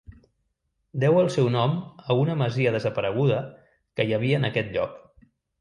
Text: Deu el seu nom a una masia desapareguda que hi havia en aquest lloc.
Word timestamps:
Deu 1.03 1.19
el 1.23 1.29
seu 1.35 1.49
nom 1.57 1.75
a 2.13 2.17
una 2.21 2.37
masia 2.41 2.73
desapareguda 2.79 3.39
que 3.99 4.07
hi 4.09 4.19
havia 4.19 4.41
en 4.43 4.49
aquest 4.53 4.77
lloc. 4.79 4.99